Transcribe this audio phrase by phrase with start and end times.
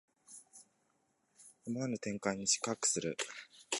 [1.67, 3.15] 思わぬ展開に四苦八苦する